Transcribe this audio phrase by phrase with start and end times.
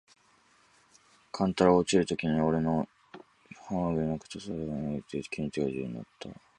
[1.31, 2.89] 勘太郎が落ちるときに、おれの
[3.69, 6.29] 袷の片袖がもげて、急に手が自由になつた。